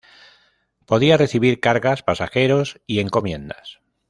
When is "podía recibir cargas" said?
0.87-2.01